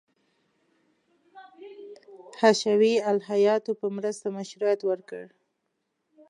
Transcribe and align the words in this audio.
حشوي 2.39 2.93
الهیاتو 3.11 3.71
په 3.79 3.87
مرسته 3.95 4.25
مشروعیت 4.37 4.81
ورکړ. 4.85 5.23